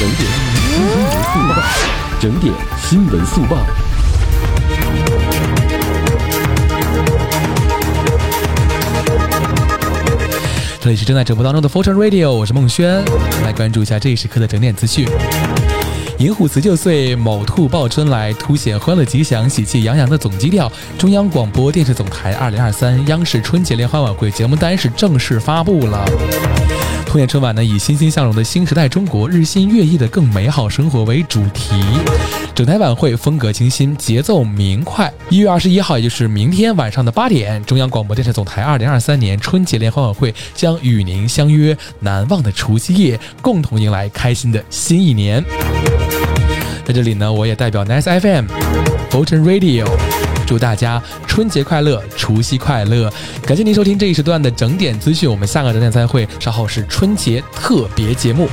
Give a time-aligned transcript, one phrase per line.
[0.00, 0.30] 整点
[0.72, 1.62] 新闻速报，
[2.18, 3.66] 整点新闻速报。
[10.80, 13.04] 这里是正在直播当中的 Fortune Radio，我是孟轩，
[13.44, 15.06] 来关注一下这一时刻的整点资讯。
[16.16, 20.72] 银虎辞旧岁，卯兔报春来，凸显欢乐吉祥、喜气洋洋的总基调。
[20.96, 26.02] 中央广播电视总台二零二三央视春节联欢晚会节目单是正式发布了。
[27.10, 31.74] 兔年春晚呢，以欣欣向荣的新时代中国，日新月异的更美好生活为主题。
[32.54, 35.12] 整台晚会风格清新，节奏明快。
[35.28, 45.44] 一月二十一号，也就是明天晚上的八点，中央广播电视总台二零二三年春节联欢晚会将与您相约难忘的除夕夜，共同迎来开心的新一年。
[46.84, 48.46] 在这里呢，我也代表 Nice FM、
[49.10, 49.84] Fortune Radio，
[50.50, 53.08] 祝大家春节快乐，除夕快乐！
[53.46, 56.28] 感谢您收听这一时段的整点资讯，我们下个整点再会。
[56.40, 58.48] 稍后是春节特别节目。